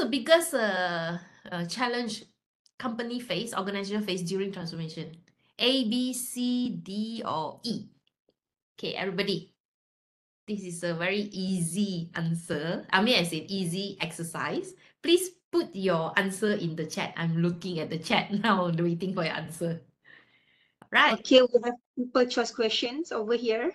the 0.00 0.08
biggest 0.08 0.54
uh, 0.54 1.18
uh, 1.52 1.64
challenge 1.66 2.24
company 2.78 3.20
face, 3.20 3.52
organization 3.54 4.02
face 4.02 4.22
during 4.22 4.52
transformation? 4.52 5.12
A, 5.58 5.88
B, 5.88 6.12
C, 6.14 6.70
D, 6.70 7.22
or 7.24 7.60
E? 7.62 7.84
Okay, 8.78 8.94
everybody. 8.94 9.52
This 10.48 10.64
is 10.64 10.82
a 10.82 10.94
very 10.94 11.28
easy 11.30 12.10
answer. 12.14 12.86
I 12.90 13.02
mean, 13.02 13.20
as 13.20 13.32
an 13.32 13.44
easy 13.46 13.98
exercise. 14.00 14.72
Please 15.02 15.30
put 15.52 15.74
your 15.76 16.12
answer 16.16 16.52
in 16.52 16.76
the 16.76 16.86
chat. 16.86 17.12
I'm 17.16 17.38
looking 17.38 17.78
at 17.78 17.90
the 17.90 17.98
chat 17.98 18.32
now, 18.42 18.72
waiting 18.72 19.14
for 19.14 19.24
your 19.24 19.34
answer. 19.34 19.82
Right. 20.90 21.12
Okay, 21.20 21.42
we 21.42 21.60
have 21.62 21.74
people 21.94 22.26
choice 22.26 22.50
questions 22.50 23.12
over 23.12 23.34
here. 23.34 23.70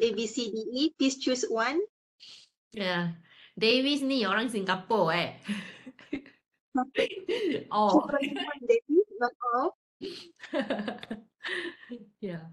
A, 0.00 0.12
B, 0.12 0.26
C, 0.26 0.50
D, 0.50 0.56
E. 0.72 0.94
Please 0.98 1.18
choose 1.18 1.44
one. 1.48 1.80
Yeah. 2.72 3.12
Davis 3.56 4.04
ni 4.04 4.28
orang 4.28 4.52
Singapore 4.52 5.08
eh. 5.16 5.30
oh. 7.72 8.04
Davis, 8.60 9.08
not 9.16 9.32
all. 9.56 9.68
yeah. 12.20 12.44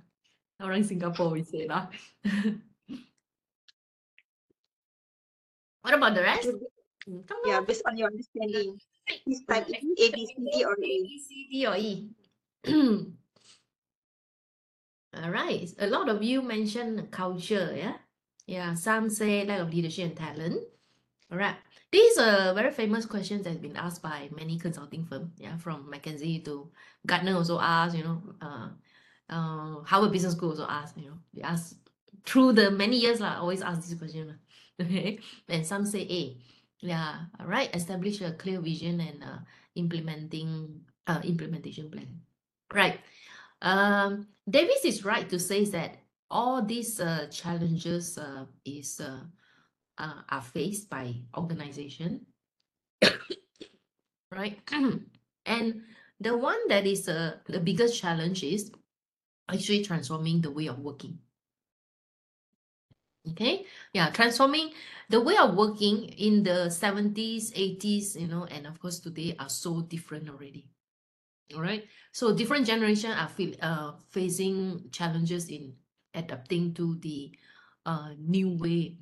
Orang 0.64 0.88
Singapore 0.88 1.36
we 1.36 1.44
say 1.44 1.68
lah. 1.68 1.92
what 5.84 5.92
about 5.94 6.16
the 6.16 6.24
rest? 6.24 6.48
Come 7.04 7.44
Yeah, 7.44 7.60
on. 7.60 7.68
based 7.68 7.84
on 7.84 8.00
your 8.00 8.08
understanding. 8.08 8.80
Please 9.28 9.44
type 9.44 9.68
in 9.68 9.92
A, 10.00 10.06
B, 10.08 10.24
C, 10.24 10.32
D, 10.40 10.64
or 10.64 10.80
A, 10.80 10.88
E. 10.88 11.04
B, 11.04 11.20
C, 11.20 11.30
D, 11.52 11.68
or 11.68 11.76
E. 11.76 12.08
All 15.20 15.30
right. 15.36 15.68
A 15.84 15.88
lot 15.92 16.08
of 16.08 16.24
you 16.24 16.40
mentioned 16.42 17.12
culture, 17.12 17.76
yeah? 17.76 18.00
Yeah, 18.48 18.72
some 18.80 19.12
say 19.12 19.44
lack 19.44 19.60
of 19.60 19.74
leadership 19.76 20.16
and 20.16 20.16
talent. 20.16 20.64
All 21.34 21.40
right. 21.40 21.56
These 21.92 22.20
are 22.20 22.54
very 22.54 22.70
famous 22.70 23.08
questions 23.08 23.44
that 23.44 23.54
have 23.54 23.62
been 23.62 23.76
asked 23.76 24.04
by 24.04 24.30
many 24.36 24.60
consulting 24.60 25.04
firms, 25.04 25.32
yeah, 25.40 25.58
from 25.58 25.92
McKinsey 25.92 26.46
to 26.46 26.70
Gartner 27.08 27.36
also 27.36 27.60
asked, 27.60 27.98
you 27.98 28.04
know, 28.04 28.22
uh, 28.40 28.70
uh, 29.30 29.82
Harvard 29.82 30.12
Business 30.12 30.34
School 30.34 30.52
also 30.52 30.68
asked, 30.70 30.96
you 30.96 31.06
know, 31.06 31.18
they 31.34 31.42
ask 31.42 31.76
through 32.24 32.54
the 32.54 32.70
many 32.70 32.98
years, 32.98 33.20
lah, 33.20 33.40
always 33.40 33.64
ask 33.64 33.82
this 33.82 33.98
question. 33.98 34.38
Okay. 34.82 35.20
And 35.50 35.66
some 35.66 35.86
say 35.86 36.02
A. 36.10 36.38
Yeah, 36.80 37.30
all 37.40 37.46
right. 37.46 37.70
Establish 37.76 38.22
a 38.22 38.32
clear 38.32 38.60
vision 38.60 39.00
and 39.02 39.24
uh, 39.24 39.38
implementing 39.76 40.82
uh, 41.06 41.22
implementation 41.24 41.92
plan. 41.92 42.10
Right. 42.74 43.00
Um, 43.62 44.28
Davis 44.50 44.84
is 44.84 45.06
right 45.06 45.30
to 45.30 45.38
say 45.38 45.66
that 45.66 45.98
all 46.32 46.66
these 46.66 47.00
uh, 47.00 47.28
challenges 47.30 48.18
uh, 48.18 48.46
is 48.66 49.00
uh, 49.00 49.22
uh, 49.98 50.22
are 50.30 50.42
faced 50.42 50.90
by 50.90 51.14
organization, 51.38 52.26
right? 54.32 54.60
and 55.46 55.82
the 56.20 56.38
one 56.38 56.68
that 56.70 56.86
is 56.86 57.08
uh, 57.08 57.38
the 57.48 57.60
biggest 57.60 58.00
challenge 58.00 58.44
is 58.44 58.72
actually 59.50 59.84
transforming 59.84 60.42
the 60.42 60.52
way 60.52 60.68
of 60.68 60.80
working. 60.80 61.20
Okay, 63.32 63.66
yeah, 63.94 64.10
transforming 64.10 64.72
the 65.10 65.22
way 65.22 65.38
of 65.38 65.56
working 65.56 66.10
in 66.20 66.44
the 66.44 66.68
70s, 66.68 67.54
80s, 67.56 68.20
you 68.20 68.28
know, 68.28 68.44
and 68.46 68.68
of 68.68 68.80
course 68.80 69.00
today 69.00 69.36
are 69.40 69.50
so 69.50 69.82
different 69.82 70.30
already. 70.30 70.68
All 71.56 71.62
right, 71.62 71.88
so 72.12 72.36
different 72.36 72.68
generation 72.68 73.12
are 73.12 73.32
uh, 73.62 73.92
facing 74.10 74.90
challenges 74.92 75.50
in 75.50 75.76
adapting 76.14 76.74
to 76.74 76.96
the 77.00 77.32
uh, 77.86 78.10
new 78.18 78.58
way 78.58 78.98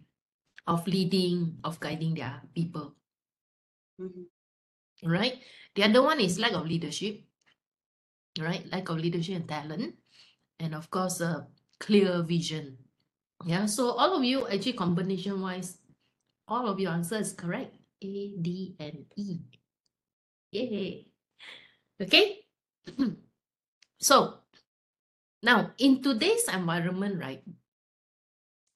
of 0.67 0.88
leading, 0.88 1.59
of 1.64 1.80
guiding 1.80 2.16
their 2.16 2.42
people. 2.56 2.95
Mhm. 4.00 4.26
All 5.04 5.09
right, 5.12 5.42
the 5.76 5.84
other 5.84 6.02
one 6.04 6.20
is 6.20 6.40
lack 6.40 6.54
of 6.54 6.66
leadership. 6.67 7.23
right? 8.40 8.66
lack 8.72 8.89
of 8.89 8.98
leadership 8.98 9.36
and 9.36 9.48
talent, 9.48 9.95
and 10.59 10.76
of 10.76 10.89
course, 10.89 11.21
a 11.21 11.48
clear 11.80 12.21
vision. 12.23 12.77
Yeah, 13.45 13.66
so 13.66 13.92
all 13.92 14.16
of 14.16 14.23
you 14.23 14.48
actually 14.48 14.73
combination 14.73 15.42
wise, 15.42 15.80
all 16.48 16.67
of 16.67 16.80
your 16.80 16.92
answer 16.92 17.17
is 17.17 17.33
correct. 17.33 17.76
A, 18.04 18.33
D, 18.42 18.76
and 18.80 19.05
E. 19.16 19.39
Yay. 20.52 21.08
Okay. 22.02 22.45
so 24.00 24.39
now 25.44 25.71
in 25.77 26.02
today's 26.02 26.48
environment, 26.50 27.20
right? 27.20 27.44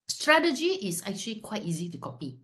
Strategy 0.08 0.88
is 0.88 1.04
actually 1.06 1.36
quite 1.42 1.64
easy 1.64 1.90
to 1.90 1.98
copy, 1.98 2.40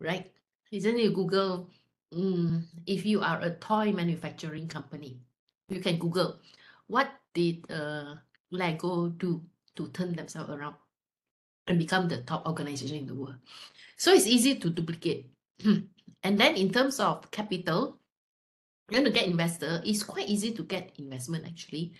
right? 0.00 0.30
Isn't 0.70 0.98
it 0.98 1.14
Google? 1.14 1.68
mm, 2.14 2.62
if 2.86 3.06
you 3.06 3.20
are 3.20 3.40
a 3.40 3.50
toy 3.50 3.92
manufacturing 3.92 4.68
company, 4.68 5.20
you 5.68 5.80
can 5.80 5.98
Google 5.98 6.38
what 6.86 7.10
did 7.34 7.64
uh, 7.70 8.16
Lego 8.50 9.08
do 9.08 9.42
to 9.76 9.88
turn 9.88 10.14
themselves 10.14 10.50
around 10.50 10.74
and 11.66 11.78
become 11.78 12.08
the 12.08 12.22
top 12.22 12.46
organization 12.46 12.96
in 12.96 13.06
the 13.06 13.14
world. 13.14 13.36
So 13.96 14.12
it's 14.12 14.26
easy 14.26 14.56
to 14.56 14.70
duplicate. 14.70 15.30
and 15.64 16.38
then 16.38 16.56
in 16.56 16.72
terms 16.72 16.98
of 16.98 17.30
capital, 17.30 17.98
you 18.90 18.96
want 18.96 19.06
to 19.06 19.12
get 19.12 19.28
investor, 19.28 19.80
it's 19.84 20.02
quite 20.02 20.28
easy 20.28 20.50
to 20.52 20.64
get 20.64 20.90
investment 20.98 21.46
actually. 21.46 21.92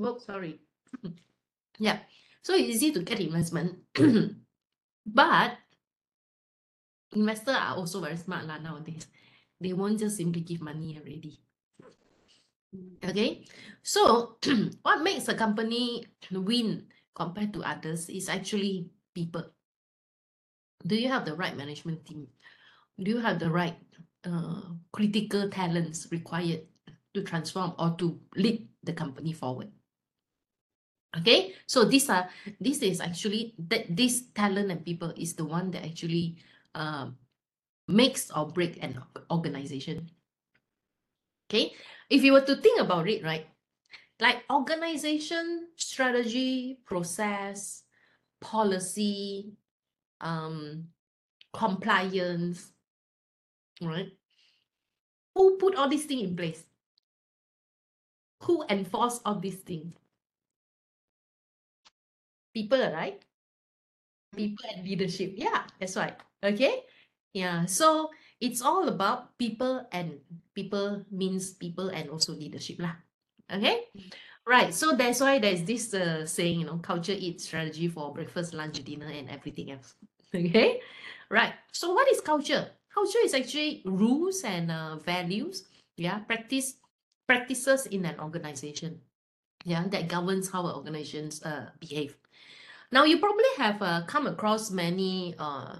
Oh, 0.00 0.18
sorry. 0.18 0.58
yeah. 1.78 1.98
So 2.44 2.52
it's 2.52 2.76
easy 2.76 2.92
to 2.92 3.00
get 3.00 3.20
investment. 3.20 3.80
but 5.06 5.56
investors 7.16 7.56
are 7.56 7.76
also 7.76 8.04
very 8.04 8.20
smart 8.20 8.44
lah 8.44 8.60
nowadays. 8.60 9.08
They 9.56 9.72
won't 9.72 9.98
just 9.98 10.20
simply 10.20 10.44
give 10.44 10.60
money 10.60 11.00
already. 11.00 11.40
Okay, 13.00 13.48
so 13.80 14.36
what 14.84 15.00
makes 15.00 15.28
a 15.28 15.34
company 15.34 16.04
win 16.28 16.84
compared 17.16 17.54
to 17.54 17.64
others 17.64 18.12
is 18.12 18.28
actually 18.28 18.92
people. 19.14 19.48
Do 20.84 21.00
you 21.00 21.08
have 21.08 21.24
the 21.24 21.32
right 21.32 21.56
management 21.56 22.04
team? 22.04 22.28
Do 23.00 23.08
you 23.08 23.24
have 23.24 23.40
the 23.40 23.48
right 23.48 23.78
uh, 24.28 24.76
critical 24.92 25.48
talents 25.48 26.12
required 26.12 26.68
to 27.14 27.22
transform 27.24 27.72
or 27.78 27.96
to 27.96 28.20
lead 28.36 28.68
the 28.84 28.92
company 28.92 29.32
forward? 29.32 29.72
Okay, 31.18 31.54
so 31.66 31.84
these 31.84 32.10
are 32.10 32.28
this 32.60 32.82
is 32.82 33.00
actually 33.00 33.54
that 33.70 33.86
this 33.94 34.34
talent 34.34 34.70
and 34.70 34.84
people 34.84 35.12
is 35.16 35.34
the 35.34 35.44
one 35.44 35.70
that 35.70 35.84
actually 35.84 36.36
um, 36.74 37.16
makes 37.86 38.30
or 38.34 38.50
break 38.50 38.82
an 38.82 38.98
organization. 39.30 40.10
Okay, 41.46 41.72
if 42.10 42.24
you 42.24 42.32
were 42.32 42.42
to 42.42 42.56
think 42.56 42.80
about 42.80 43.08
it, 43.08 43.22
right, 43.22 43.46
like 44.18 44.42
organization 44.50 45.68
strategy, 45.76 46.80
process, 46.84 47.84
policy, 48.40 49.54
um, 50.20 50.88
compliance, 51.52 52.72
right? 53.80 54.10
Who 55.34 55.58
put 55.58 55.76
all 55.76 55.88
these 55.88 56.06
things 56.06 56.22
in 56.26 56.34
place? 56.34 56.64
Who 58.42 58.64
enforce 58.68 59.20
all 59.24 59.38
these 59.38 59.62
things? 59.62 59.94
People, 62.54 62.78
right? 62.78 63.20
People 64.36 64.64
and 64.70 64.86
leadership. 64.86 65.34
Yeah, 65.36 65.66
that's 65.78 65.96
right. 65.96 66.16
Okay. 66.42 66.82
Yeah. 67.34 67.66
So 67.66 68.10
it's 68.40 68.62
all 68.62 68.88
about 68.88 69.36
people 69.38 69.86
and 69.92 70.18
people 70.54 71.04
means 71.10 71.52
people 71.52 71.88
and 71.88 72.08
also 72.10 72.32
leadership 72.32 72.78
lah. 72.78 72.94
Okay. 73.50 73.90
Right. 74.46 74.74
So 74.74 74.92
that's 74.94 75.20
why 75.20 75.38
there's 75.38 75.64
this 75.64 75.94
uh, 75.94 76.26
saying, 76.26 76.60
you 76.60 76.66
know, 76.66 76.78
culture 76.78 77.16
eats 77.16 77.44
strategy 77.44 77.88
for 77.88 78.12
breakfast, 78.12 78.54
lunch, 78.54 78.84
dinner, 78.84 79.08
and 79.10 79.28
everything 79.30 79.70
else. 79.72 79.94
Okay. 80.34 80.82
Right. 81.30 81.54
So 81.70 81.94
what 81.94 82.10
is 82.10 82.20
culture? 82.20 82.66
Culture 82.90 83.22
is 83.22 83.34
actually 83.34 83.82
rules 83.86 84.42
and 84.42 84.70
uh, 84.70 84.98
values. 84.98 85.70
Yeah. 85.96 86.26
Practice 86.26 86.74
practices 87.26 87.86
in 87.86 88.04
an 88.04 88.18
organization. 88.18 89.00
Yeah, 89.64 89.86
that 89.88 90.08
governs 90.08 90.50
how 90.50 90.66
organizations 90.66 91.42
uh, 91.42 91.70
behave. 91.80 92.18
Now, 92.94 93.02
you 93.02 93.18
probably 93.18 93.50
have 93.56 93.82
uh, 93.82 94.02
come 94.06 94.28
across 94.28 94.70
many 94.70 95.34
uh, 95.36 95.78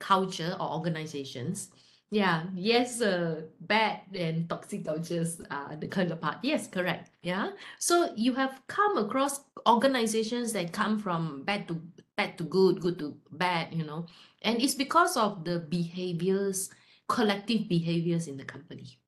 culture 0.00 0.56
or 0.58 0.72
organizations. 0.72 1.70
Yeah, 2.10 2.46
yes, 2.52 3.00
uh, 3.00 3.42
bad 3.60 4.00
and 4.12 4.48
toxic 4.48 4.84
cultures 4.84 5.40
are 5.52 5.76
the 5.76 5.86
counterpart. 5.86 6.38
Yes, 6.42 6.66
correct. 6.66 7.10
Yeah. 7.22 7.50
So 7.78 8.12
you 8.16 8.34
have 8.34 8.60
come 8.66 8.98
across 8.98 9.44
organizations 9.68 10.52
that 10.54 10.72
come 10.72 10.98
from 10.98 11.44
bad 11.44 11.68
to 11.68 11.80
bad 12.16 12.36
to 12.38 12.44
good, 12.44 12.80
good 12.80 12.98
to 12.98 13.14
bad, 13.30 13.72
you 13.72 13.84
know, 13.84 14.06
and 14.42 14.60
it's 14.60 14.74
because 14.74 15.16
of 15.16 15.44
the 15.44 15.60
behaviors, 15.60 16.70
collective 17.06 17.68
behaviors 17.68 18.26
in 18.26 18.36
the 18.36 18.44
company. 18.44 18.98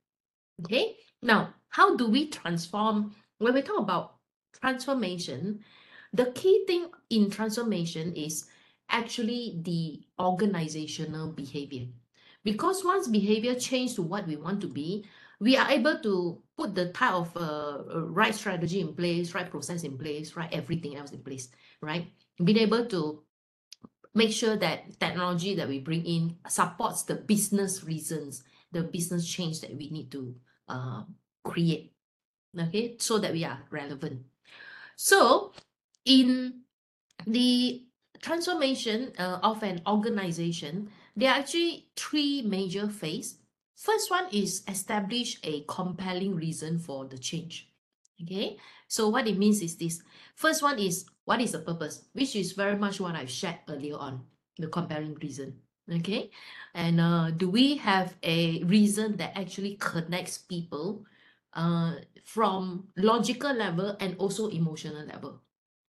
Okay. 0.62 0.94
Now, 1.20 1.54
how 1.70 1.96
do 1.96 2.06
we 2.06 2.28
transform? 2.28 3.16
When 3.38 3.54
we 3.54 3.62
talk 3.62 3.80
about 3.80 4.18
transformation, 4.60 5.64
the 6.12 6.32
key 6.32 6.64
thing 6.66 6.90
in 7.10 7.30
transformation 7.30 8.14
is 8.14 8.46
actually 8.88 9.60
the 9.62 10.02
organizational 10.18 11.32
behavior. 11.32 11.86
Because 12.42 12.84
once 12.84 13.06
behavior 13.06 13.54
change 13.54 13.94
to 13.94 14.02
what 14.02 14.26
we 14.26 14.36
want 14.36 14.60
to 14.62 14.66
be, 14.66 15.04
we 15.40 15.56
are 15.56 15.70
able 15.70 15.98
to 16.00 16.42
put 16.56 16.74
the 16.74 16.92
type 16.92 17.14
of 17.14 17.36
uh, 17.36 17.82
uh, 17.94 18.00
right 18.06 18.34
strategy 18.34 18.80
in 18.80 18.94
place, 18.94 19.34
right 19.34 19.50
process 19.50 19.84
in 19.84 19.96
place, 19.96 20.36
right 20.36 20.52
everything 20.52 20.96
else 20.96 21.12
in 21.12 21.20
place, 21.20 21.48
right? 21.80 22.12
Being 22.42 22.58
able 22.58 22.86
to 22.86 23.22
make 24.14 24.32
sure 24.32 24.56
that 24.56 24.98
technology 24.98 25.54
that 25.54 25.68
we 25.68 25.78
bring 25.78 26.04
in 26.04 26.36
supports 26.48 27.04
the 27.04 27.14
business 27.14 27.84
reasons, 27.84 28.42
the 28.72 28.82
business 28.82 29.26
change 29.26 29.60
that 29.60 29.74
we 29.76 29.88
need 29.90 30.10
to 30.10 30.34
uh, 30.68 31.02
create, 31.44 31.92
okay, 32.58 32.96
so 32.98 33.18
that 33.18 33.32
we 33.32 33.44
are 33.44 33.60
relevant. 33.70 34.22
So, 34.96 35.52
in 36.04 36.62
the 37.26 37.86
transformation 38.20 39.12
uh, 39.18 39.40
of 39.42 39.62
an 39.62 39.80
organization, 39.86 40.90
there 41.16 41.30
are 41.30 41.38
actually 41.38 41.88
three 41.96 42.42
major 42.42 42.88
phases. 42.88 43.36
First 43.76 44.10
one 44.10 44.26
is 44.30 44.62
establish 44.68 45.40
a 45.42 45.64
compelling 45.66 46.36
reason 46.36 46.78
for 46.78 47.06
the 47.06 47.16
change. 47.16 47.72
Okay, 48.22 48.58
so 48.88 49.08
what 49.08 49.26
it 49.26 49.38
means 49.38 49.62
is 49.62 49.76
this. 49.76 50.02
First 50.34 50.62
one 50.62 50.78
is 50.78 51.06
what 51.24 51.40
is 51.40 51.52
the 51.52 51.60
purpose, 51.60 52.04
which 52.12 52.36
is 52.36 52.52
very 52.52 52.76
much 52.76 53.00
what 53.00 53.14
I've 53.14 53.30
shared 53.30 53.56
earlier 53.68 53.96
on, 53.96 54.20
the 54.58 54.68
compelling 54.68 55.14
reason. 55.22 55.56
Okay, 55.90 56.30
and 56.74 57.00
uh, 57.00 57.30
do 57.30 57.48
we 57.48 57.76
have 57.78 58.14
a 58.22 58.62
reason 58.64 59.16
that 59.16 59.32
actually 59.36 59.76
connects 59.80 60.36
people 60.36 61.06
uh, 61.54 61.94
from 62.24 62.88
logical 62.96 63.52
level 63.54 63.96
and 63.98 64.14
also 64.18 64.48
emotional 64.48 65.06
level? 65.06 65.40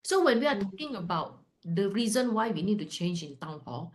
So 0.07 0.23
when 0.23 0.39
we 0.39 0.47
are 0.47 0.55
Mm. 0.55 0.63
talking 0.63 0.95
about 0.95 1.43
the 1.67 1.89
reason 1.91 2.31
why 2.33 2.47
we 2.55 2.63
need 2.63 2.79
to 2.79 2.87
change 2.87 3.23
in 3.27 3.35
town 3.43 3.59
hall, 3.67 3.91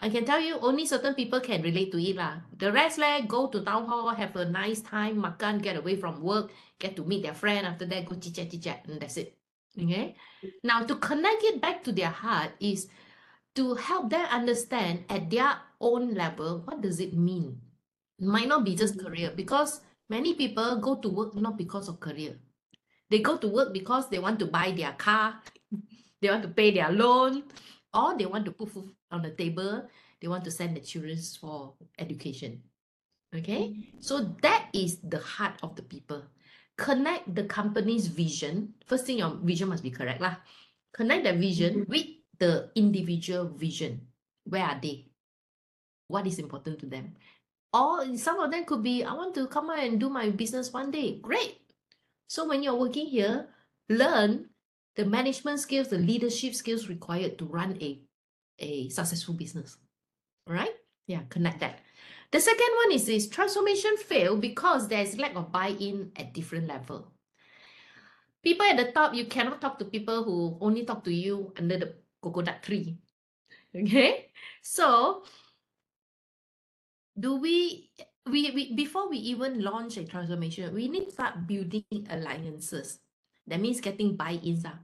I 0.00 0.08
can 0.08 0.24
tell 0.24 0.40
you 0.40 0.56
only 0.60 0.86
certain 0.86 1.12
people 1.14 1.40
can 1.44 1.60
relate 1.60 1.92
to 1.92 2.00
it 2.00 2.16
lah. 2.16 2.40
The 2.56 2.72
rest 2.72 2.96
like 2.96 3.28
go 3.28 3.48
to 3.52 3.60
town 3.60 3.84
hall, 3.84 4.08
have 4.16 4.32
a 4.36 4.48
nice 4.48 4.80
time, 4.80 5.20
makan, 5.20 5.60
get 5.60 5.76
away 5.76 5.96
from 6.00 6.24
work, 6.24 6.52
get 6.80 6.96
to 6.96 7.04
meet 7.04 7.22
their 7.22 7.36
friend. 7.36 7.66
After 7.68 7.84
that, 7.84 8.08
go 8.08 8.16
chit 8.16 8.32
chat, 8.34 8.48
chit 8.50 8.62
chat, 8.64 8.80
and 8.88 8.96
that's 9.00 9.20
it. 9.20 9.36
Okay. 9.76 10.16
Now 10.64 10.84
to 10.88 10.96
connect 10.96 11.44
it 11.44 11.60
back 11.60 11.84
to 11.84 11.92
their 11.92 12.10
heart 12.12 12.56
is 12.60 12.88
to 13.54 13.74
help 13.76 14.08
them 14.08 14.24
understand 14.32 15.04
at 15.12 15.28
their 15.28 15.52
own 15.80 16.14
level 16.16 16.62
what 16.64 16.80
does 16.80 17.00
it 17.00 17.12
mean. 17.12 17.60
It 18.18 18.24
might 18.24 18.48
not 18.48 18.64
be 18.64 18.72
just 18.74 18.96
Mhm. 18.96 19.04
career 19.04 19.32
because 19.36 19.84
many 20.08 20.32
people 20.34 20.80
go 20.80 20.96
to 20.96 21.08
work 21.12 21.36
not 21.36 21.58
because 21.60 21.88
of 21.92 22.00
career. 22.00 22.40
They 23.12 23.20
go 23.20 23.36
to 23.36 23.44
work 23.44 23.76
because 23.76 24.08
they 24.08 24.16
want 24.16 24.40
to 24.40 24.48
buy 24.48 24.72
their 24.72 24.96
car, 24.96 25.36
they 26.24 26.32
want 26.32 26.40
to 26.42 26.48
pay 26.48 26.72
their 26.72 26.88
loan, 26.88 27.44
or 27.92 28.16
they 28.16 28.24
want 28.24 28.48
to 28.48 28.56
put 28.56 28.72
food 28.72 28.88
on 29.12 29.20
the 29.20 29.36
table, 29.36 29.84
they 30.16 30.28
want 30.32 30.48
to 30.48 30.50
send 30.50 30.74
the 30.74 30.80
children 30.80 31.20
for 31.36 31.76
education. 32.00 32.64
Okay? 33.36 33.76
So 34.00 34.32
that 34.40 34.72
is 34.72 34.96
the 35.04 35.20
heart 35.20 35.60
of 35.62 35.76
the 35.76 35.84
people. 35.84 36.24
Connect 36.80 37.28
the 37.28 37.44
company's 37.44 38.08
vision. 38.08 38.72
First 38.88 39.04
thing, 39.04 39.20
your 39.20 39.36
vision 39.44 39.68
must 39.68 39.84
be 39.84 39.92
correct. 39.92 40.24
Lah. 40.24 40.40
Connect 40.96 41.28
the 41.28 41.36
vision 41.36 41.84
Mhm. 41.84 41.88
with 41.92 42.08
the 42.40 42.72
individual 42.74 43.44
vision. 43.44 44.08
Where 44.48 44.64
are 44.64 44.80
they? 44.80 45.12
What 46.08 46.24
is 46.24 46.40
important 46.40 46.80
to 46.80 46.88
them? 46.88 47.12
Or 47.72 48.04
some 48.16 48.40
of 48.40 48.50
them 48.52 48.64
could 48.64 48.82
be, 48.82 49.04
I 49.04 49.12
want 49.12 49.36
to 49.36 49.48
come 49.48 49.68
out 49.68 49.80
and 49.80 50.00
do 50.00 50.08
my 50.08 50.28
business 50.32 50.72
one 50.72 50.90
day. 50.90 51.20
Great. 51.20 51.61
So 52.32 52.48
when 52.48 52.62
you're 52.62 52.80
working 52.80 53.04
here, 53.04 53.52
learn 53.90 54.48
the 54.96 55.04
management 55.04 55.60
skills, 55.60 55.88
the 55.88 55.98
leadership 55.98 56.54
skills 56.54 56.88
required 56.88 57.36
to 57.36 57.44
run 57.44 57.76
a, 57.76 58.00
a 58.58 58.88
successful 58.88 59.34
business. 59.34 59.76
All 60.48 60.54
right? 60.54 60.72
Yeah, 61.06 61.28
connect 61.28 61.60
that. 61.60 61.80
The 62.30 62.40
second 62.40 62.72
one 62.86 62.96
is 62.96 63.04
this 63.04 63.28
transformation 63.28 63.98
fail 63.98 64.38
because 64.40 64.88
there's 64.88 65.18
lack 65.18 65.36
of 65.36 65.52
buy-in 65.52 66.12
at 66.16 66.32
different 66.32 66.68
level. 66.68 67.12
People 68.42 68.64
at 68.64 68.78
the 68.78 68.92
top, 68.92 69.12
you 69.12 69.26
cannot 69.26 69.60
talk 69.60 69.78
to 69.78 69.84
people 69.84 70.24
who 70.24 70.56
only 70.62 70.86
talk 70.86 71.04
to 71.04 71.12
you 71.12 71.52
under 71.58 71.76
the 71.76 71.94
coconut 72.22 72.62
tree. 72.62 72.96
Okay? 73.76 74.32
So 74.62 75.24
do 77.12 77.36
we 77.36 77.90
we, 78.26 78.50
we 78.52 78.74
before 78.74 79.08
we 79.08 79.18
even 79.18 79.60
launch 79.62 79.96
a 79.96 80.04
transformation, 80.04 80.74
we 80.74 80.88
need 80.88 81.06
to 81.06 81.12
start 81.12 81.46
building 81.46 81.84
alliances. 82.10 83.00
That 83.46 83.60
means 83.60 83.80
getting 83.80 84.14
buy-ins. 84.14 84.64
ah. 84.64 84.78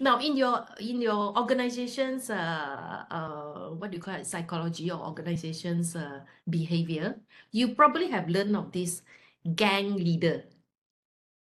Now, 0.00 0.18
in 0.18 0.34
your 0.36 0.66
in 0.82 0.98
your 1.02 1.34
organization's 1.38 2.30
uh, 2.30 3.06
uh, 3.10 3.74
what 3.78 3.90
do 3.90 3.98
you 3.98 4.02
call 4.02 4.18
it, 4.18 4.26
psychology 4.26 4.90
or 4.90 4.98
organization's 4.98 5.94
uh, 5.94 6.26
behavior, 6.50 7.18
you 7.50 7.74
probably 7.74 8.10
have 8.10 8.28
learned 8.28 8.56
of 8.56 8.70
this 8.74 9.02
gang 9.54 9.94
leader. 9.94 10.42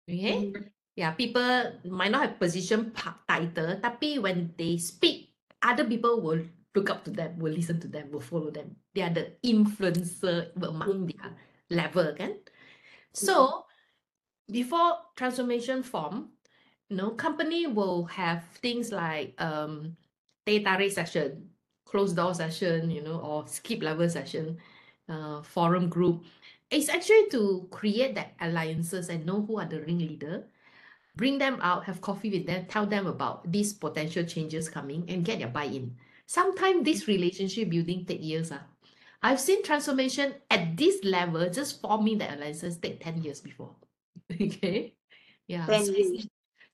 Okay? 0.09 0.53
Mhm. 0.53 0.73
Yeah, 0.97 1.13
people 1.13 1.45
might 1.93 2.09
not 2.09 2.25
have 2.25 2.41
position 2.41 2.93
title, 3.29 3.77
tapi 3.85 4.17
when 4.17 4.57
they 4.57 4.81
speak, 4.81 5.37
other 5.61 5.85
people 5.85 6.25
will 6.25 6.41
look 6.77 6.91
up 6.93 7.03
to 7.05 7.11
them, 7.11 7.39
will 7.41 7.53
listen 7.53 7.81
to 7.81 7.89
them, 7.89 8.13
will 8.13 8.21
follow 8.21 8.53
them. 8.53 8.77
They 8.95 9.01
are 9.01 9.11
the 9.11 9.33
influencer 9.41 10.53
among 10.61 11.09
their 11.09 11.33
level, 11.73 12.13
kan? 12.13 12.37
So 13.17 13.65
before 14.53 15.01
transformation 15.17 15.83
form, 15.83 16.37
you 16.93 16.97
know, 17.01 17.17
company 17.17 17.67
will 17.67 18.05
have 18.13 18.45
things 18.61 18.93
like 18.93 19.33
um 19.41 19.97
tarik 20.47 20.93
session, 20.93 21.49
closed 21.89 22.15
door 22.15 22.35
session, 22.37 22.93
you 22.93 23.03
know, 23.03 23.19
or 23.25 23.49
skip 23.49 23.83
level 23.83 24.09
session, 24.09 24.61
uh, 25.09 25.41
forum 25.43 25.89
group. 25.89 26.23
It's 26.71 26.93
actually 26.93 27.31
to 27.31 27.67
create 27.71 28.15
that 28.15 28.35
alliances 28.41 29.09
and 29.09 29.25
know 29.25 29.43
who 29.43 29.59
are 29.59 29.67
the 29.67 29.81
ringleader, 29.81 30.45
bring 31.17 31.39
them 31.39 31.59
out, 31.63 31.87
have 31.87 32.01
coffee 32.03 32.31
with 32.31 32.47
them, 32.47 32.67
tell 32.67 32.87
them 32.87 33.07
about 33.07 33.51
these 33.51 33.73
potential 33.73 34.25
changes 34.25 34.69
coming 34.69 35.09
and 35.09 35.25
get 35.25 35.39
their 35.39 35.49
buy-in. 35.49 35.97
Sometimes 36.27 36.85
this 36.85 37.09
relationship 37.09 37.71
building 37.71 38.05
take 38.05 38.23
years. 38.23 38.53
Ah. 38.53 38.63
I've 39.23 39.41
seen 39.41 39.63
transformation 39.63 40.35
at 40.51 40.77
this 40.77 41.03
level, 41.05 41.49
just 41.51 41.81
forming 41.81 42.19
the 42.19 42.33
alliances 42.33 42.77
take 42.79 43.01
10 43.03 43.23
years 43.23 43.41
before. 43.41 43.75
Okay. 44.41 44.95
Yeah. 45.47 45.67
10 45.67 45.85
so 45.87 45.93
years. 45.93 46.27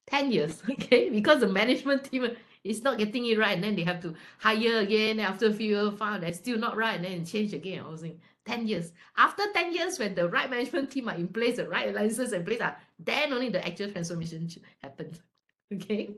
10 0.06 0.32
years, 0.32 0.62
okay? 0.70 1.10
Because 1.10 1.40
the 1.40 1.46
management 1.46 2.04
team 2.04 2.28
is 2.64 2.82
not 2.82 2.98
getting 2.98 3.26
it 3.26 3.38
right, 3.38 3.54
and 3.54 3.64
then 3.64 3.76
they 3.76 3.82
have 3.82 4.00
to 4.02 4.14
hire 4.38 4.78
again. 4.78 5.20
After 5.20 5.46
a 5.46 5.52
few 5.52 5.76
years, 5.76 5.98
found 5.98 6.22
that's 6.22 6.38
still 6.38 6.58
not 6.58 6.76
right, 6.76 6.96
and 6.96 7.04
then 7.04 7.24
change 7.26 7.52
again. 7.52 7.84
I 7.84 7.88
was 7.88 8.00
saying 8.00 8.20
10 8.46 8.66
years. 8.66 8.92
After 9.16 9.42
10 9.52 9.74
years, 9.74 9.98
when 9.98 10.14
the 10.14 10.28
right 10.28 10.50
management 10.50 10.90
team 10.90 11.08
are 11.08 11.14
in 11.14 11.28
place, 11.28 11.56
the 11.56 11.68
right 11.68 11.88
alliances 11.88 12.32
in 12.32 12.44
place, 12.44 12.60
are, 12.60 12.76
then 12.98 13.32
only 13.32 13.50
the 13.50 13.64
actual 13.66 13.90
transformation 13.90 14.48
happens. 14.82 15.20
Okay. 15.72 16.10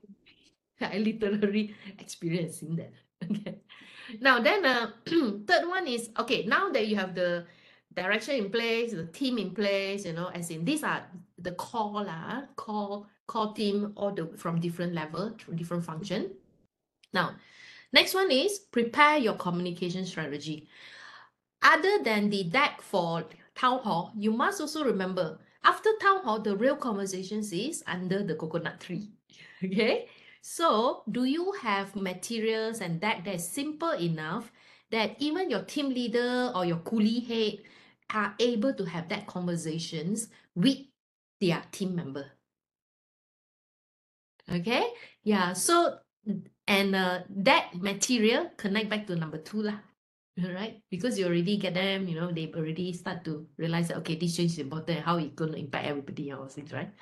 I 0.80 0.99
literally 0.99 1.76
experiencing 2.00 2.75
that. 2.75 2.92
Okay. 3.31 3.61
Now 4.21 4.38
then 4.38 4.64
uh 4.64 4.90
third 5.47 5.66
one 5.66 5.87
is 5.87 6.11
okay, 6.19 6.45
now 6.45 6.69
that 6.71 6.87
you 6.87 6.97
have 6.97 7.14
the 7.14 7.47
direction 7.95 8.35
in 8.37 8.50
place, 8.50 8.93
the 8.93 9.07
team 9.07 9.38
in 9.38 9.50
place, 9.52 10.04
you 10.04 10.12
know, 10.12 10.28
as 10.28 10.50
in 10.50 10.64
these 10.64 10.85
are 10.85 11.02
the 11.38 11.52
core 11.52 12.04
lah, 12.04 12.43
core 12.54 13.07
core 13.26 13.54
team 13.54 13.93
all 13.97 14.12
the 14.12 14.26
from 14.37 14.61
different 14.61 14.93
level, 14.93 15.33
different 15.54 15.85
function. 15.85 16.31
Now, 17.14 17.37
next 17.93 18.14
one 18.14 18.31
is 18.31 18.59
prepare 18.59 19.16
your 19.19 19.35
communication 19.35 20.04
strategy. 20.04 20.69
Other 21.62 22.02
than 22.04 22.28
the 22.28 22.45
deck 22.45 22.83
for 22.83 23.25
town 23.54 23.81
hall, 23.81 24.12
you 24.14 24.33
must 24.33 24.61
also 24.61 24.85
remember 24.85 25.38
after 25.64 25.88
town 26.00 26.23
hall, 26.25 26.40
the 26.40 26.54
real 26.57 26.76
conversations 26.76 27.50
is 27.52 27.83
under 27.87 28.23
the 28.23 28.35
coconut 28.35 28.81
tree. 28.81 29.09
Okay. 29.64 30.09
So, 30.44 31.04
do 31.08 31.24
you 31.24 31.56
have 31.64 31.96
materials 31.96 32.82
and 32.84 33.00
that 33.00 33.24
that 33.24 33.40
is 33.40 33.48
simple 33.48 33.96
enough 33.96 34.52
that 34.92 35.16
even 35.16 35.48
your 35.48 35.64
team 35.64 35.88
leader 35.88 36.52
or 36.54 36.68
your 36.68 36.84
coolie 36.84 37.24
head 37.24 37.64
are 38.12 38.36
able 38.38 38.74
to 38.74 38.84
have 38.84 39.08
that 39.08 39.26
conversations 39.26 40.28
with 40.54 40.84
their 41.40 41.64
team 41.72 41.96
member? 41.96 42.28
Okay. 44.44 44.84
Yeah. 45.24 45.54
So, 45.54 45.96
and 46.68 46.94
uh, 46.94 47.24
that 47.40 47.72
material 47.72 48.52
connect 48.58 48.90
back 48.90 49.06
to 49.06 49.16
number 49.16 49.38
two 49.38 49.62
lah. 49.62 49.80
Right? 50.36 50.84
Because 50.90 51.18
you 51.18 51.24
already 51.24 51.56
get 51.56 51.72
them, 51.72 52.06
you 52.06 52.20
know, 52.20 52.32
they 52.32 52.52
already 52.52 52.92
start 52.92 53.24
to 53.24 53.48
realize 53.56 53.88
that 53.88 53.96
okay, 54.04 54.16
this 54.16 54.36
change 54.36 54.52
is 54.52 54.58
important, 54.58 55.08
how 55.08 55.16
it's 55.16 55.32
going 55.32 55.52
to 55.52 55.58
impact 55.58 55.86
everybody 55.86 56.34
things, 56.52 56.70
right? 56.70 56.92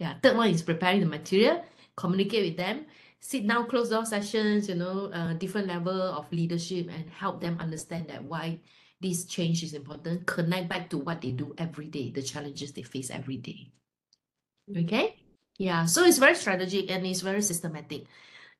Yeah. 0.00 0.18
Third 0.20 0.36
one 0.36 0.50
is 0.50 0.62
preparing 0.62 0.98
the 0.98 1.06
material, 1.06 1.62
communicate 2.00 2.44
with 2.48 2.56
them, 2.56 2.86
sit 3.20 3.46
down, 3.46 3.68
close 3.68 3.90
door 3.90 4.06
sessions, 4.06 4.68
you 4.68 4.74
know, 4.74 5.10
uh, 5.12 5.34
different 5.34 5.68
level 5.68 6.00
of 6.00 6.32
leadership 6.32 6.88
and 6.88 7.10
help 7.10 7.40
them 7.40 7.58
understand 7.60 8.08
that 8.08 8.24
why 8.24 8.58
this 9.00 9.24
change 9.26 9.62
is 9.62 9.74
important. 9.74 10.26
Connect 10.26 10.68
back 10.68 10.88
to 10.90 10.98
what 10.98 11.20
they 11.20 11.32
do 11.32 11.54
every 11.58 11.86
day, 11.86 12.10
the 12.10 12.22
challenges 12.22 12.72
they 12.72 12.82
face 12.82 13.10
every 13.10 13.36
day. 13.36 13.72
Okay. 14.76 15.16
Yeah. 15.58 15.84
So 15.84 16.04
it's 16.04 16.18
very 16.18 16.34
strategic 16.34 16.90
and 16.90 17.06
it's 17.06 17.20
very 17.20 17.42
systematic. 17.42 18.04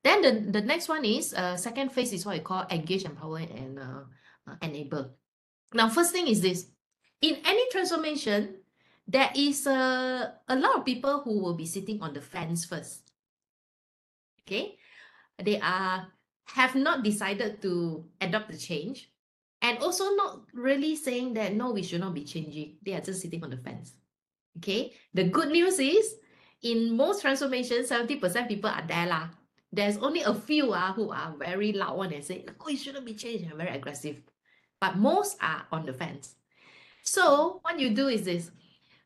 Then 0.03 0.21
the, 0.21 0.59
the 0.59 0.61
next 0.61 0.89
one 0.89 1.05
is 1.05 1.33
uh, 1.33 1.57
second 1.57 1.91
phase 1.91 2.13
is 2.13 2.25
what 2.25 2.35
you 2.35 2.41
call 2.41 2.65
engage, 2.69 3.05
empower, 3.05 3.39
and 3.39 3.79
uh, 3.79 4.05
uh, 4.47 4.55
enable. 4.61 5.11
Now, 5.73 5.89
first 5.89 6.11
thing 6.11 6.27
is 6.27 6.41
this 6.41 6.67
in 7.21 7.37
any 7.45 7.69
transformation, 7.69 8.55
there 9.07 9.29
is 9.35 9.67
a, 9.67 10.33
a 10.47 10.55
lot 10.55 10.77
of 10.77 10.85
people 10.85 11.21
who 11.21 11.39
will 11.39 11.53
be 11.53 11.65
sitting 11.65 12.01
on 12.01 12.13
the 12.13 12.21
fence 12.21 12.65
first. 12.65 13.10
Okay, 14.45 14.77
they 15.37 15.59
are 15.59 16.07
have 16.45 16.75
not 16.75 17.03
decided 17.03 17.61
to 17.61 18.03
adopt 18.19 18.51
the 18.51 18.57
change 18.57 19.09
and 19.61 19.77
also 19.79 20.15
not 20.15 20.41
really 20.53 20.95
saying 20.95 21.33
that 21.35 21.53
no, 21.53 21.71
we 21.71 21.83
should 21.83 22.01
not 22.01 22.13
be 22.13 22.23
changing. 22.23 22.77
They 22.85 22.93
are 22.93 23.01
just 23.01 23.21
sitting 23.21 23.43
on 23.43 23.51
the 23.51 23.57
fence. 23.57 23.93
Okay, 24.57 24.93
the 25.13 25.23
good 25.23 25.49
news 25.49 25.79
is 25.79 26.15
in 26.61 26.95
most 26.95 27.21
transformations, 27.21 27.89
70% 27.89 28.47
people 28.47 28.69
are 28.69 28.85
there. 28.87 29.07
Lah. 29.07 29.29
There's 29.71 29.97
only 29.97 30.21
a 30.21 30.33
few 30.33 30.73
uh, 30.73 30.93
who 30.93 31.11
are 31.11 31.33
very 31.39 31.71
loud 31.71 31.97
one 31.97 32.13
and 32.13 32.23
say, 32.23 32.45
oh, 32.59 32.67
it 32.67 32.77
shouldn't 32.77 33.05
be 33.05 33.13
changed, 33.13 33.45
and 33.45 33.55
very 33.55 33.75
aggressive. 33.75 34.17
But 34.79 34.97
most 34.97 35.37
are 35.41 35.65
on 35.71 35.85
the 35.85 35.93
fence. 35.93 36.35
So 37.03 37.59
what 37.63 37.79
you 37.79 37.95
do 37.95 38.09
is 38.09 38.23
this, 38.23 38.51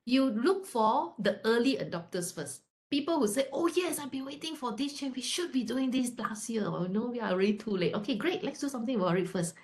you 0.06 0.26
look 0.32 0.66
for 0.66 1.14
the 1.20 1.40
early 1.46 1.78
adopters 1.78 2.34
first. 2.34 2.62
People 2.92 3.20
who 3.20 3.28
say, 3.28 3.48
oh 3.52 3.68
yes, 3.68 4.00
I've 4.00 4.12
been 4.12 4.26
waiting 4.26 4.56
for 4.56 4.74
this 4.76 4.94
change. 4.94 5.16
We 5.16 5.22
should 5.22 5.52
be 5.52 5.64
doing 5.64 5.92
this 5.92 6.12
last 6.18 6.50
year. 6.50 6.68
Or 6.68 6.88
no, 6.88 7.08
we 7.08 7.20
are 7.20 7.32
already 7.32 7.56
too 7.56 7.72
late. 7.72 7.96
Okay, 7.96 8.16
great. 8.16 8.44
Let's 8.44 8.60
do 8.62 8.70
something 8.70 8.96
about 8.96 9.18
it 9.18 9.28
first. 9.28 9.56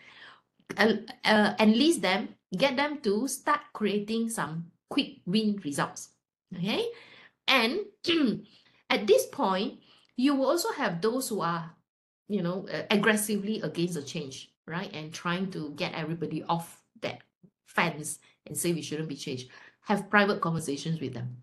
Uh, 0.78 0.94
uh, 1.26 1.54
enlist 1.60 2.02
them, 2.02 2.30
get 2.58 2.76
them 2.76 3.00
to 3.02 3.28
start 3.28 3.60
creating 3.74 4.30
some 4.30 4.72
quick 4.90 5.18
win 5.26 5.60
results. 5.64 6.10
Okay. 6.56 6.86
And 7.48 7.80
at 8.90 9.08
this 9.08 9.28
point, 9.28 9.80
you 10.18 10.36
will 10.36 10.48
also 10.48 10.72
have 10.72 11.02
those 11.02 11.30
who 11.30 11.42
are, 11.42 11.72
you 12.28 12.42
know, 12.42 12.66
aggressively 12.90 13.62
against 13.62 13.96
the 13.96 14.04
change, 14.04 14.52
right? 14.68 14.92
And 14.94 15.14
trying 15.14 15.52
to 15.52 15.72
get 15.76 15.94
everybody 15.94 16.44
off 16.44 16.82
that 17.02 17.22
fence 17.66 18.20
and 18.46 18.58
say 18.58 18.74
we 18.74 18.82
shouldn't 18.82 19.10
be 19.10 19.16
changed. 19.16 19.50
Have 19.82 20.10
private 20.10 20.42
conversations 20.42 21.00
with 21.02 21.14
them. 21.14 21.38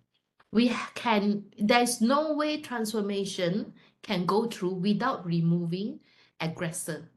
We 0.53 0.75
can, 0.95 1.45
there's 1.59 2.01
no 2.01 2.35
way 2.35 2.61
transformation 2.61 3.75
can 4.03 4.25
go 4.25 4.47
through 4.47 4.75
without 4.75 5.27
removing 5.27 6.01
aggressor 6.41 7.11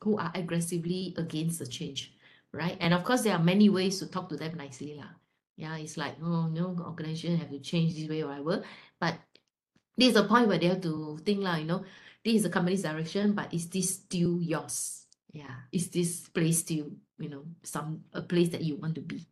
who 0.00 0.18
are 0.18 0.32
aggressively 0.34 1.14
against 1.16 1.60
the 1.60 1.66
change, 1.66 2.14
right? 2.52 2.76
And 2.80 2.92
of 2.92 3.04
course, 3.04 3.22
there 3.22 3.34
are 3.34 3.42
many 3.42 3.68
ways 3.68 4.00
to 4.00 4.06
talk 4.06 4.28
to 4.30 4.36
them 4.36 4.56
nicely. 4.56 4.94
Lah. 4.94 5.14
Yeah, 5.56 5.76
it's 5.76 5.96
like, 5.96 6.16
oh, 6.22 6.48
no, 6.48 6.76
organization 6.80 7.38
have 7.38 7.50
to 7.50 7.60
change 7.60 7.94
this 7.94 8.08
way 8.08 8.22
or 8.22 8.28
whatever. 8.28 8.64
But 8.98 9.18
this 9.96 10.16
is 10.16 10.22
point 10.22 10.48
where 10.48 10.58
they 10.58 10.66
have 10.66 10.80
to 10.82 11.18
think, 11.24 11.40
lah, 11.40 11.56
you 11.56 11.66
know, 11.66 11.84
this 12.24 12.36
is 12.36 12.42
the 12.42 12.50
company's 12.50 12.82
direction, 12.82 13.32
but 13.32 13.54
is 13.54 13.68
this 13.68 13.94
still 13.94 14.42
yours? 14.42 15.06
Yeah, 15.32 15.66
is 15.72 15.88
this 15.88 16.28
place 16.28 16.58
still, 16.58 16.90
you 17.18 17.28
know, 17.28 17.44
some 17.62 18.04
a 18.12 18.22
place 18.22 18.50
that 18.50 18.62
you 18.62 18.76
want 18.76 18.94
to 18.96 19.00
be? 19.00 19.26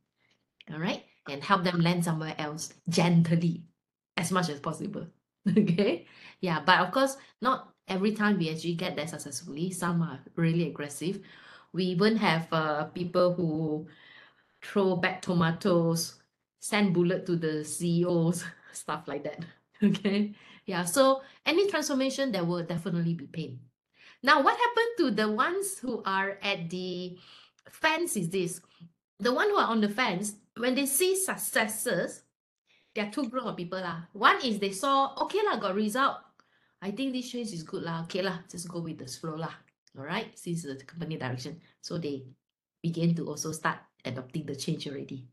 All 0.72 0.78
right, 0.78 1.04
and 1.28 1.42
help 1.42 1.64
them 1.64 1.80
land 1.80 2.04
somewhere 2.04 2.34
else 2.38 2.74
gently, 2.88 3.62
as 4.16 4.30
much 4.32 4.48
as 4.48 4.60
possible. 4.60 5.06
okay, 5.58 6.06
yeah, 6.40 6.60
but 6.64 6.80
of 6.80 6.92
course, 6.92 7.16
not 7.40 7.72
every 7.88 8.12
time 8.12 8.38
we 8.38 8.50
actually 8.50 8.74
get 8.74 8.96
that 8.96 9.10
successfully. 9.10 9.70
Some 9.70 10.02
are 10.02 10.20
really 10.36 10.68
aggressive. 10.68 11.20
We 11.72 11.84
even 11.84 12.16
have 12.16 12.52
uh, 12.52 12.84
people 12.84 13.34
who 13.34 13.86
throw 14.62 14.96
back 14.96 15.22
tomatoes, 15.22 16.20
send 16.60 16.94
bullet 16.94 17.26
to 17.26 17.36
the 17.36 17.64
CEOs, 17.64 18.44
stuff 18.72 19.06
like 19.06 19.24
that. 19.24 19.44
Okay. 19.82 20.32
Yeah. 20.64 20.84
So 20.84 21.22
any 21.44 21.66
transformation, 21.68 22.30
there 22.30 22.44
will 22.44 22.62
definitely 22.62 23.14
be 23.14 23.26
pain. 23.26 23.58
Now, 24.22 24.40
what 24.40 24.56
happened 24.56 24.94
to 24.98 25.10
the 25.10 25.28
ones 25.28 25.76
who 25.78 26.04
are 26.06 26.38
at 26.40 26.70
the 26.70 27.18
fence 27.68 28.16
is 28.16 28.30
this. 28.30 28.60
The 29.20 29.32
one 29.32 29.50
who 29.50 29.56
are 29.56 29.68
on 29.68 29.80
the 29.80 29.88
fence, 29.88 30.34
when 30.56 30.74
they 30.74 30.86
see 30.86 31.16
successes, 31.16 32.22
there 32.94 33.06
are 33.06 33.10
two 33.10 33.28
group 33.28 33.46
of 33.46 33.56
people. 33.56 33.80
Lah. 33.80 34.02
One 34.12 34.44
is 34.44 34.58
they 34.58 34.72
saw, 34.72 35.14
okay, 35.22 35.40
lah, 35.44 35.56
got 35.58 35.74
result. 35.74 36.18
I 36.80 36.90
think 36.90 37.12
this 37.12 37.30
change 37.30 37.52
is 37.52 37.62
good. 37.62 37.82
Lah. 37.82 38.02
Okay, 38.02 38.22
lah, 38.22 38.38
just 38.50 38.68
go 38.68 38.80
with 38.80 38.98
the 38.98 39.06
flow. 39.06 39.36
Lah. 39.36 39.54
All 39.96 40.04
right, 40.04 40.36
since 40.38 40.62
the 40.62 40.76
company 40.76 41.16
direction. 41.16 41.60
So 41.80 41.98
they 41.98 42.24
begin 42.82 43.14
to 43.16 43.28
also 43.28 43.52
start 43.52 43.78
adopting 44.04 44.46
the 44.46 44.56
change 44.56 44.88
already. 44.88 45.28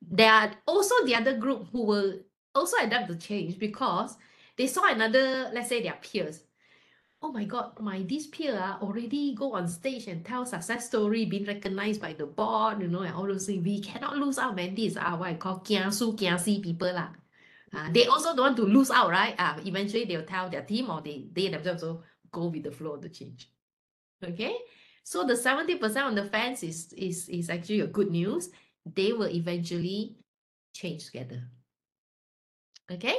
There 0.00 0.30
are 0.30 0.50
also 0.66 1.04
the 1.04 1.14
other 1.14 1.36
group 1.36 1.68
who 1.70 1.84
will 1.84 2.18
also 2.54 2.76
adapt 2.82 3.08
the 3.08 3.16
change 3.16 3.58
because 3.58 4.16
they 4.56 4.66
saw 4.66 4.90
another, 4.90 5.50
let's 5.54 5.68
say 5.68 5.82
their 5.82 5.98
peers. 6.00 6.42
Oh 7.24 7.30
my 7.30 7.44
God, 7.44 7.78
my 7.78 8.02
this 8.02 8.26
peer 8.26 8.58
uh, 8.58 8.82
already 8.82 9.32
go 9.34 9.54
on 9.54 9.68
stage 9.68 10.08
and 10.08 10.24
tell 10.24 10.44
success 10.44 10.86
story, 10.86 11.24
being 11.24 11.46
recognized 11.46 12.00
by 12.00 12.14
the 12.14 12.26
board, 12.26 12.82
you 12.82 12.88
know, 12.88 13.02
and 13.02 13.14
all 13.14 13.26
those 13.26 13.46
things. 13.46 13.64
We 13.64 13.80
cannot 13.80 14.16
lose 14.16 14.38
out, 14.38 14.56
man. 14.56 14.74
These 14.74 14.96
are 14.96 15.16
what 15.16 15.28
I 15.28 15.34
call 15.34 15.60
kiasu 15.60 16.18
kiasi 16.18 16.60
people. 16.60 16.92
lah. 16.92 17.10
Uh, 17.72 17.88
they 17.92 18.06
also 18.06 18.34
don't 18.34 18.52
want 18.52 18.56
to 18.56 18.64
lose 18.64 18.90
out, 18.90 19.10
right? 19.10 19.34
Uh, 19.38 19.56
eventually 19.64 20.04
they'll 20.04 20.26
tell 20.26 20.50
their 20.50 20.62
team 20.62 20.90
or 20.90 21.00
they, 21.00 21.26
they 21.32 21.48
themselves 21.48 21.82
also 21.84 22.02
go 22.30 22.46
with 22.48 22.64
the 22.64 22.72
flow 22.72 22.94
of 22.94 23.02
the 23.02 23.08
change. 23.08 23.48
Okay? 24.22 24.56
So 25.04 25.24
the 25.24 25.34
70% 25.34 25.80
on 26.02 26.14
the 26.14 26.24
fence 26.24 26.62
is, 26.62 26.92
is, 26.92 27.28
is 27.28 27.48
actually 27.48 27.80
a 27.80 27.86
good 27.86 28.10
news. 28.10 28.50
They 28.84 29.12
will 29.12 29.30
eventually 29.30 30.16
change 30.74 31.06
together. 31.06 31.44
Okay? 32.90 33.16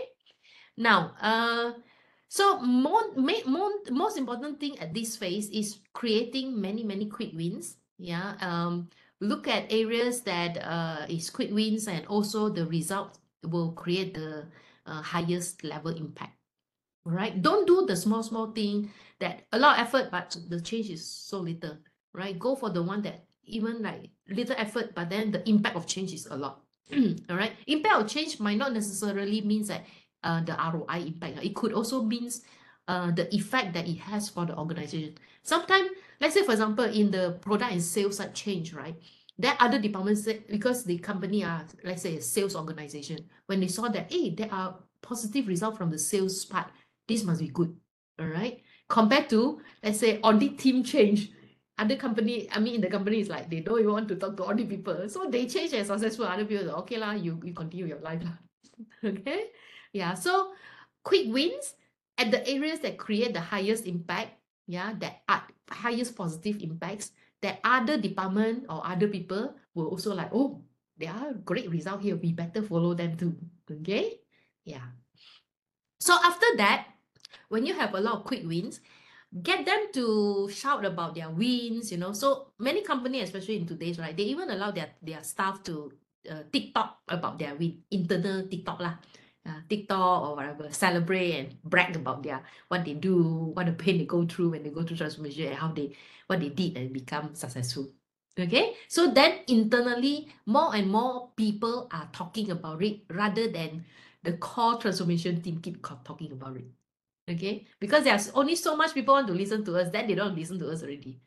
Now, 0.78 1.14
uh, 1.22 1.72
so 2.34 2.58
more, 2.62 3.14
more, 3.14 3.70
most 3.92 4.18
important 4.18 4.60
thing 4.60 4.80
at 4.80 4.92
this 4.92 5.16
phase 5.16 5.52
is 5.52 5.78
creating 5.94 6.60
many, 6.60 6.84
many 6.84 7.06
quick 7.06 7.30
wins. 7.36 7.78
Yeah. 8.00 8.34
Um, 8.42 8.90
look 9.22 9.48
at 9.48 9.72
areas 9.72 10.22
that 10.22 10.58
uh, 10.58 11.06
is 11.08 11.30
quick 11.30 11.54
wins 11.54 11.88
and 11.88 12.08
also 12.08 12.50
the 12.50 12.66
result 12.66 13.20
will 13.46 13.74
create 13.74 14.16
the 14.16 14.48
uh, 14.88 15.04
highest 15.04 15.64
level 15.64 15.96
impact. 15.96 16.34
Right? 17.06 17.40
Don't 17.40 17.68
do 17.68 17.86
the 17.86 17.96
small, 17.96 18.24
small 18.24 18.50
thing 18.50 18.90
that 19.20 19.44
a 19.52 19.60
lot 19.60 19.78
of 19.78 19.86
effort, 19.86 20.10
but 20.10 20.36
the 20.50 20.60
change 20.60 20.90
is 20.90 21.06
so 21.06 21.38
little. 21.38 21.78
Right? 22.16 22.40
Go 22.40 22.56
for 22.56 22.72
the 22.72 22.82
one 22.82 23.04
that 23.04 23.26
even 23.44 23.84
like 23.84 24.10
little 24.28 24.56
effort, 24.58 24.96
but 24.96 25.12
then 25.12 25.30
the 25.30 25.48
impact 25.48 25.76
of 25.76 25.86
change 25.86 26.14
is 26.14 26.26
a 26.26 26.36
lot. 26.36 26.64
all 27.30 27.38
right 27.38 27.54
impact 27.68 27.96
of 27.96 28.10
change 28.10 28.42
might 28.42 28.58
not 28.58 28.74
necessarily 28.74 29.40
means 29.40 29.70
that 29.70 29.86
uh, 30.24 30.42
the 30.44 30.54
ROI 30.54 31.08
impact 31.08 31.44
it 31.44 31.56
could 31.56 31.74
also 31.74 32.04
means 32.04 32.42
uh, 32.88 33.12
the 33.12 33.34
effect 33.34 33.74
that 33.74 33.88
it 33.88 33.98
has 33.98 34.30
for 34.30 34.46
the 34.46 34.58
organization 34.58 35.16
sometimes 35.44 35.90
let's 36.20 36.34
say 36.34 36.44
for 36.44 36.52
example 36.52 36.86
in 36.86 37.12
the 37.12 37.38
product 37.42 37.72
and 37.72 37.82
sales 37.82 38.18
side 38.18 38.34
change 38.34 38.74
right 38.74 38.96
there 39.38 39.56
other 39.60 39.80
departments 39.80 40.28
because 40.50 40.84
the 40.84 40.98
company 40.98 41.44
are 41.44 41.66
let's 41.84 42.02
say 42.02 42.18
a 42.18 42.22
sales 42.22 42.56
organization 42.56 43.18
when 43.48 43.60
they 43.60 43.68
saw 43.68 43.88
that 43.88 44.12
hey 44.12 44.30
there 44.30 44.52
are 44.52 44.78
positive 45.02 45.48
result 45.48 45.78
from 45.78 45.90
the 45.90 45.98
sales 45.98 46.46
part 46.46 46.68
this 47.08 47.24
must 47.24 47.42
be 47.42 47.48
good 47.48 47.76
all 48.20 48.28
right 48.28 48.62
compared 48.88 49.30
to 49.30 49.60
let's 49.84 50.00
say 50.00 50.20
audit 50.22 50.58
team 50.60 50.84
change 50.84 51.32
other 51.78 51.96
company, 51.96 52.48
I 52.52 52.60
mean, 52.60 52.76
in 52.76 52.82
the 52.82 52.90
company 52.90 53.20
is 53.20 53.30
like 53.30 53.50
they 53.50 53.60
don't 53.62 53.80
even 53.80 53.92
want 53.92 54.08
to 54.10 54.16
talk 54.16 54.38
to 54.38 54.44
other 54.44 54.66
people. 54.66 55.10
So 55.10 55.26
they 55.30 55.48
change 55.48 55.74
and 55.74 55.86
successful. 55.86 56.26
Other 56.26 56.46
people, 56.46 56.70
okay, 56.86 56.98
lah, 56.98 57.14
you, 57.14 57.40
you 57.44 57.54
continue 57.54 57.88
your 57.88 58.00
life. 58.00 58.22
okay. 59.04 59.50
Yeah. 59.94 60.14
So 60.18 60.52
quick 61.06 61.30
wins 61.30 61.78
at 62.18 62.32
the 62.34 62.42
areas 62.44 62.82
that 62.82 62.98
create 62.98 63.34
the 63.34 63.42
highest 63.42 63.86
impact. 63.86 64.36
Yeah. 64.68 64.98
That 65.00 65.22
are 65.30 65.46
highest 65.70 66.18
positive 66.18 66.62
impacts 66.62 67.14
that 67.42 67.60
other 67.64 67.98
department 67.98 68.66
or 68.68 68.82
other 68.86 69.08
people 69.08 69.56
will 69.74 69.88
also 69.88 70.14
like, 70.14 70.34
oh, 70.34 70.62
there 70.98 71.12
are 71.12 71.34
great 71.46 71.70
result 71.70 72.02
here. 72.02 72.16
We 72.16 72.34
better 72.34 72.62
follow 72.62 72.94
them 72.94 73.16
too. 73.16 73.38
Okay. 73.70 74.20
Yeah. 74.66 74.98
So 76.00 76.18
after 76.20 76.48
that, 76.58 76.88
when 77.48 77.66
you 77.66 77.74
have 77.74 77.94
a 77.94 78.02
lot 78.02 78.20
of 78.20 78.24
quick 78.26 78.44
wins, 78.44 78.82
get 79.42 79.66
them 79.66 79.90
to 79.94 80.48
shout 80.54 80.86
about 80.86 81.16
their 81.16 81.30
wins 81.30 81.92
you 81.92 81.98
know 81.98 82.14
so 82.14 82.54
many 82.60 82.84
companies 82.84 83.24
especially 83.24 83.58
in 83.58 83.66
today's 83.66 83.98
right 83.98 84.16
they 84.16 84.30
even 84.30 84.50
allow 84.52 84.70
their 84.70 84.94
their 85.02 85.24
staff 85.24 85.64
to 85.64 85.92
uh, 86.30 86.46
tiktok 86.54 87.02
about 87.10 87.40
their 87.40 87.56
win 87.58 87.82
internal 87.90 88.46
tiktok 88.46 88.78
lah 88.78 88.94
uh, 89.46 89.60
tiktok 89.70 90.30
or 90.30 90.36
whatever 90.36 90.72
celebrate 90.72 91.34
and 91.34 91.62
brag 91.64 91.96
about 91.96 92.24
their 92.24 92.42
what 92.70 92.86
they 92.86 92.94
do 92.94 93.52
what 93.54 93.66
the 93.66 93.74
pain 93.74 93.98
they 93.98 94.06
go 94.06 94.26
through 94.26 94.52
when 94.52 94.64
they 94.64 94.70
go 94.70 94.84
through 94.84 94.98
transformation 94.98 95.48
and 95.48 95.56
how 95.56 95.68
they 95.68 95.94
what 96.28 96.40
they 96.40 96.50
did 96.50 96.78
and 96.78 96.94
become 96.94 97.36
successful. 97.36 97.90
Okay? 98.40 98.74
So 98.88 99.12
then 99.12 99.40
internally 99.48 100.30
more 100.46 100.76
and 100.76 100.90
more 100.90 101.30
people 101.36 101.88
are 101.92 102.10
talking 102.12 102.52
about 102.52 102.82
it 102.84 103.02
rather 103.10 103.48
than 103.48 103.86
the 104.24 104.34
core 104.34 104.78
transformation 104.78 105.42
team 105.42 105.60
keep 105.60 105.86
talking 106.04 106.32
about 106.32 106.58
it. 106.58 106.66
Okay? 107.30 107.68
Because 107.80 108.04
there's 108.04 108.30
only 108.32 108.56
so 108.56 108.76
much 108.76 108.94
people 108.94 109.14
want 109.14 109.28
to 109.28 109.34
listen 109.34 109.64
to 109.66 109.78
us 109.78 109.92
then 109.92 110.08
they 110.08 110.16
don't 110.16 110.36
listen 110.36 110.60
to 110.60 110.70
us 110.70 110.84
already. 110.84 111.20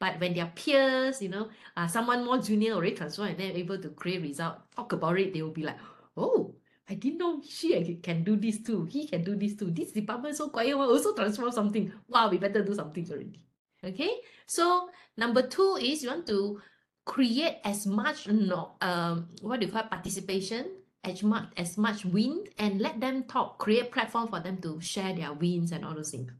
But 0.00 0.20
when 0.20 0.34
their 0.34 0.50
peers 0.54 1.22
you 1.22 1.28
know 1.28 1.48
uh, 1.76 1.86
someone 1.86 2.24
more 2.24 2.38
junior 2.38 2.74
already 2.74 2.94
transform 2.94 3.28
and 3.28 3.38
then 3.38 3.52
able 3.52 3.78
to 3.78 3.90
create 3.90 4.22
result 4.22 4.58
talk 4.74 4.92
about 4.92 5.18
it 5.18 5.34
they 5.34 5.42
will 5.42 5.50
be 5.50 5.64
like 5.64 5.78
oh 6.16 6.54
I 6.90 6.94
didn't 6.94 7.18
know 7.18 7.42
she 7.46 7.94
can 7.96 8.24
do 8.24 8.36
this 8.36 8.62
too. 8.62 8.84
He 8.86 9.06
can 9.06 9.22
do 9.22 9.36
this 9.36 9.56
too. 9.56 9.70
This 9.70 9.92
department 9.92 10.36
so 10.36 10.48
quiet, 10.48 10.74
also 10.74 11.14
transform 11.14 11.52
something. 11.52 11.92
Wow, 12.08 12.30
we 12.30 12.38
better 12.38 12.64
do 12.64 12.74
something 12.74 13.06
already. 13.10 13.40
Okay. 13.84 14.10
So 14.46 14.88
number 15.16 15.42
two 15.42 15.76
is 15.80 16.02
you 16.02 16.08
want 16.08 16.26
to 16.28 16.60
create 17.08 17.56
as 17.64 17.86
much 17.86 18.28
no 18.28 18.72
um 18.82 19.28
what 19.40 19.58
do 19.58 19.66
you 19.66 19.72
call 19.72 19.82
participation 19.84 20.66
as 21.04 21.22
much 21.22 21.48
as 21.56 21.78
much 21.78 22.04
win 22.04 22.44
and 22.58 22.82
let 22.82 23.00
them 23.00 23.24
talk 23.24 23.56
create 23.58 23.90
platform 23.90 24.28
for 24.28 24.40
them 24.40 24.58
to 24.58 24.78
share 24.80 25.14
their 25.14 25.32
wins 25.32 25.72
and 25.72 25.86
all 25.86 25.94
those 25.94 26.10
things 26.10 26.30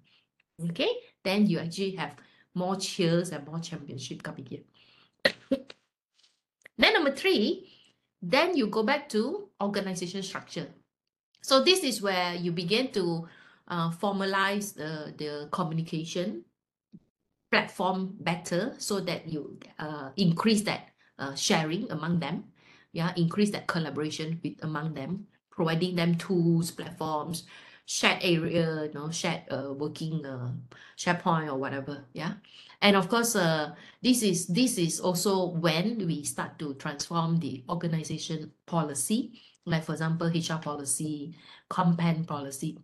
okay 0.69 0.91
then 1.25 1.47
you 1.47 1.59
actually 1.59 1.93
have 1.93 2.15
more 2.55 2.77
cheers 2.77 3.31
and 3.31 3.47
more 3.47 3.59
championship 3.61 4.23
coming 4.23 4.45
here 4.45 4.61
then 6.77 6.93
number 6.93 7.13
three 7.13 7.67
then 8.23 8.57
you 8.57 8.67
go 8.67 8.83
back 8.83 9.09
to 9.11 9.49
organization 9.61 10.23
structure. 10.23 10.69
So 11.43 11.63
this 11.63 11.85
is 11.85 12.03
where 12.03 12.35
you 12.35 12.53
begin 12.53 12.91
to 12.93 13.29
uh, 13.69 13.91
formalize 13.91 14.75
the, 14.75 15.15
the 15.17 15.49
communication 15.51 16.45
platform 17.51 18.17
better 18.21 18.75
so 18.79 19.01
that 19.01 19.29
you 19.29 19.59
uh, 19.79 20.11
increase 20.17 20.63
that 20.63 20.91
uh, 21.19 21.35
sharing 21.35 21.91
among 21.91 22.21
them. 22.21 22.45
Yeah 22.93 23.13
increase 23.17 23.51
that 23.51 23.67
collaboration 23.67 24.41
with 24.43 24.55
among 24.63 24.95
them 24.95 25.27
providing 25.51 25.97
them 25.97 26.15
tools 26.15 26.71
platforms 26.71 27.45
shared 27.89 28.21
area 28.21 28.85
you 28.85 28.93
know 28.93 29.09
shared 29.09 29.49
uh, 29.49 29.73
working 29.73 30.21
uh, 30.29 30.53
sharepoint 31.01 31.49
or 31.49 31.57
whatever 31.57 32.05
yeah 32.13 32.37
and 32.85 32.95
of 32.95 33.09
course 33.09 33.33
uh, 33.33 33.73
this 34.05 34.23
is 34.23 34.47
this 34.53 34.77
is 34.77 35.01
also 35.01 35.57
when 35.57 35.97
we 36.05 36.23
start 36.23 36.59
to 36.61 36.75
transform 36.77 37.41
the 37.41 37.65
organization 37.73 38.53
policy 38.69 39.33
like 39.65 39.85
for 39.85 39.93
example 39.97 40.29
hr 40.29 40.61
policy 40.61 41.33
compan 41.73 42.27
policy 42.27 42.77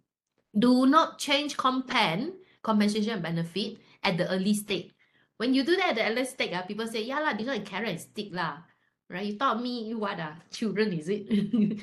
do 0.57 0.87
not 0.87 1.19
change 1.19 1.57
compan 1.59 2.33
compensation 2.65 3.21
benefit 3.21 3.77
at 4.03 4.17
the 4.17 4.27
early 4.33 4.55
stage. 4.55 4.91
When 5.37 5.53
you 5.53 5.63
do 5.65 5.77
that 5.77 5.91
at 5.91 5.97
the 5.97 6.07
early 6.09 6.25
stage, 6.25 6.53
ah, 6.55 6.63
people 6.63 6.87
say, 6.87 7.03
yeah, 7.05 7.21
lah, 7.21 7.35
this 7.35 7.47
one 7.47 7.61
is 7.61 7.69
carrot 7.69 7.91
and 7.91 8.01
stick 8.01 8.29
lah. 8.33 8.65
Right? 9.11 9.27
You 9.27 9.37
thought 9.37 9.61
me, 9.63 9.85
you 9.85 9.99
what 9.99 10.19
ah? 10.19 10.35
Children, 10.51 10.93
is 10.93 11.09
it? 11.09 11.29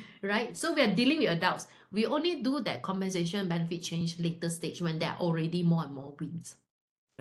right? 0.23 0.57
So 0.57 0.73
we 0.73 0.81
are 0.81 0.93
dealing 0.93 1.19
with 1.19 1.29
adults. 1.29 1.67
We 1.91 2.05
only 2.05 2.41
do 2.41 2.61
that 2.61 2.81
compensation 2.81 3.47
benefit 3.47 3.83
change 3.83 4.19
later 4.19 4.49
stage 4.49 4.81
when 4.81 4.97
there 4.97 5.09
are 5.09 5.19
already 5.19 5.61
more 5.61 5.83
and 5.83 5.93
more 5.93 6.13
wins. 6.19 6.55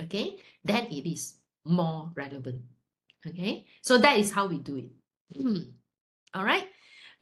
Okay? 0.00 0.38
Then 0.64 0.86
it 0.86 1.08
is 1.08 1.34
more 1.64 2.10
relevant. 2.14 2.62
Okay? 3.26 3.66
So 3.82 3.98
that 3.98 4.18
is 4.18 4.32
how 4.32 4.46
we 4.46 4.58
do 4.58 4.76
it. 4.76 4.90
All 6.34 6.44
right. 6.44 6.69